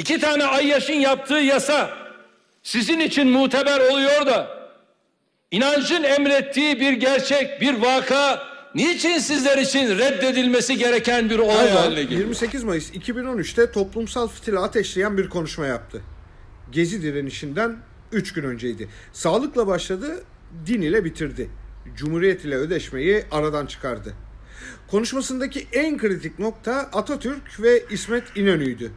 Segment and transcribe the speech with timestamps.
[0.00, 1.90] iki tane Ayyaş'ın yaptığı yasa
[2.62, 4.70] sizin için muteber oluyor da
[5.50, 8.42] inancın emrettiği bir gerçek, bir vaka
[8.74, 12.20] niçin sizler için reddedilmesi gereken bir olay Erdoğan haline geliyor?
[12.20, 16.02] 28 Mayıs 2013'te toplumsal fitili ateşleyen bir konuşma yaptı.
[16.72, 17.76] Gezi direnişinden
[18.12, 18.88] 3 gün önceydi.
[19.12, 20.24] Sağlıkla başladı,
[20.66, 21.50] din ile bitirdi.
[21.96, 24.14] Cumhuriyet ile ödeşmeyi aradan çıkardı.
[24.90, 28.92] Konuşmasındaki en kritik nokta Atatürk ve İsmet İnönü'ydü.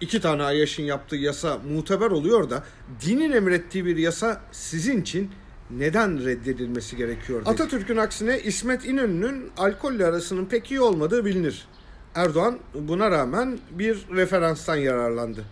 [0.00, 2.64] İki tane Ayyaş'ın yaptığı yasa muteber oluyor da
[3.06, 5.30] dinin emrettiği bir yasa sizin için
[5.70, 7.40] neden reddedilmesi gerekiyor?
[7.40, 7.50] dedi.
[7.50, 11.68] Atatürk'ün aksine İsmet İnönü'nün alkolle arasının pek iyi olmadığı bilinir.
[12.14, 15.44] Erdoğan buna rağmen bir referanstan yararlandı.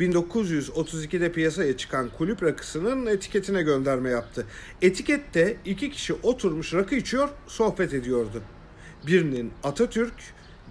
[0.00, 4.46] 1932'de piyasaya çıkan kulüp rakısının etiketine gönderme yaptı.
[4.82, 8.42] Etikette iki kişi oturmuş rakı içiyor, sohbet ediyordu.
[9.06, 10.14] Birinin Atatürk,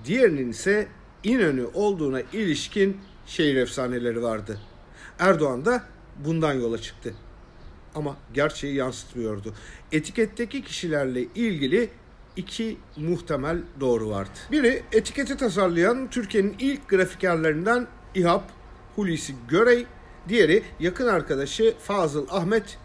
[0.06, 0.88] diğerinin ise
[1.24, 4.60] İnönü olduğuna ilişkin şehir efsaneleri vardı.
[5.20, 5.84] Erdoğan da
[6.26, 7.14] bundan yola çıktı.
[7.96, 9.54] Ama gerçeği yansıtmıyordu.
[9.92, 11.90] Etiketteki kişilerle ilgili
[12.36, 14.40] iki muhtemel doğru vardı.
[14.52, 18.44] Biri etiketi tasarlayan Türkiye'nin ilk grafikerlerinden İHAP
[18.96, 19.86] Hulusi Görey,
[20.30, 22.78] diğeri yakın arkadaşı Fazıl Ahmet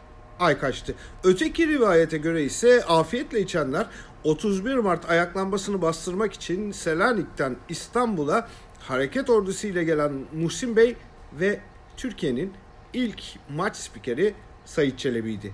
[0.42, 0.94] Aykaç'tı.
[1.24, 3.86] Öteki rivayete göre ise afiyetle içenler
[4.24, 8.48] 31 Mart ayaklanmasını bastırmak için Selanik'ten İstanbul'a
[8.80, 10.96] hareket ordusu ile gelen Muhsin Bey
[11.32, 11.60] ve
[11.96, 12.52] Türkiye'nin
[12.92, 14.34] ilk maç spikeri
[14.64, 15.52] Sayit Çelebi'ydi.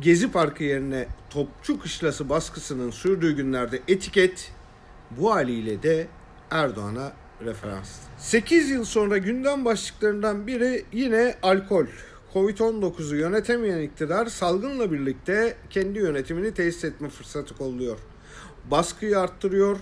[0.00, 4.52] Gezi Parkı yerine Topçu Kışlası baskısının sürdüğü günlerde etiket
[5.10, 6.06] bu haliyle de
[6.50, 7.12] Erdoğan'a
[7.44, 7.90] referans.
[8.18, 11.86] 8 yıl sonra gündem başlıklarından biri yine alkol.
[12.34, 17.98] Covid-19'u yönetemeyen iktidar salgınla birlikte kendi yönetimini tesis etme fırsatı kolluyor.
[18.70, 19.76] Baskıyı arttırıyor,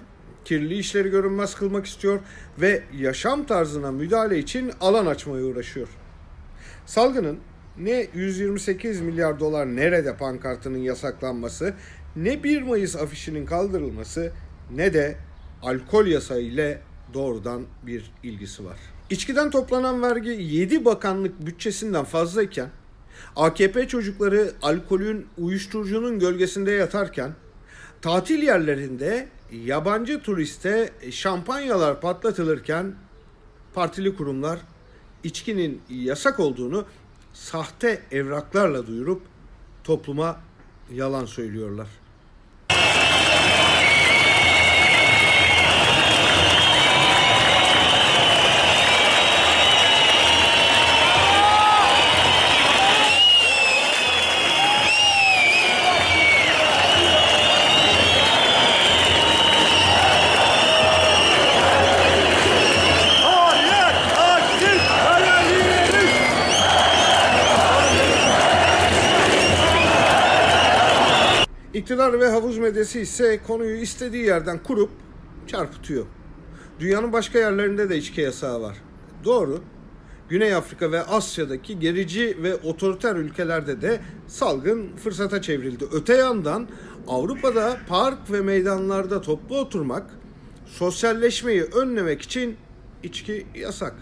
[0.45, 2.21] kirli işleri görünmez kılmak istiyor
[2.61, 5.89] ve yaşam tarzına müdahale için alan açmaya uğraşıyor.
[6.87, 7.39] Salgının
[7.79, 11.75] ne 128 milyar dolar nerede pankartının yasaklanması,
[12.17, 14.33] ne 1 Mayıs afişinin kaldırılması,
[14.75, 15.17] ne de
[15.63, 16.79] alkol yasağı ile
[17.15, 18.77] doğrudan bir ilgisi var.
[19.11, 22.69] İçkiden toplanan vergi 7 bakanlık bütçesinden fazlayken,
[23.37, 27.35] AKP çocukları alkolün, uyuşturucunun gölgesinde yatarken,
[28.03, 32.95] tatil yerlerinde yabancı turiste şampanyalar patlatılırken
[33.75, 34.59] partili kurumlar
[35.25, 36.85] içkinin yasak olduğunu
[37.33, 39.23] sahte evraklarla duyurup
[39.85, 40.41] topluma
[40.93, 41.89] yalan söylüyorlar.
[71.75, 74.91] İktidar ve havuz medyası ise konuyu istediği yerden kurup
[75.47, 76.07] çarpıtıyor.
[76.81, 78.77] Dünyanın başka yerlerinde de içki yasağı var.
[79.25, 79.61] Doğru.
[80.29, 85.85] Güney Afrika ve Asya'daki gerici ve otoriter ülkelerde de salgın fırsata çevrildi.
[85.93, 86.69] Öte yandan
[87.09, 90.11] Avrupa'da park ve meydanlarda toplu oturmak,
[90.67, 92.57] sosyalleşmeyi önlemek için
[93.03, 93.95] içki yasak.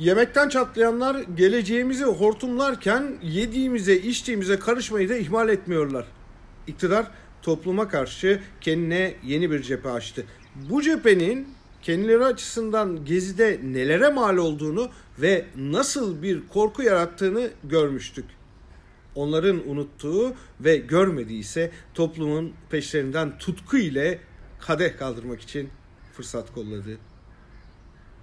[0.00, 6.06] Yemekten çatlayanlar geleceğimizi hortumlarken yediğimize içtiğimize karışmayı da ihmal etmiyorlar.
[6.66, 7.06] İktidar
[7.42, 10.26] topluma karşı kendine yeni bir cephe açtı.
[10.70, 11.48] Bu cephenin
[11.82, 18.24] kendileri açısından gezide nelere mal olduğunu ve nasıl bir korku yarattığını görmüştük.
[19.14, 24.18] Onların unuttuğu ve görmediği ise toplumun peşlerinden tutku ile
[24.60, 25.68] kadeh kaldırmak için
[26.12, 27.09] fırsat kolladı.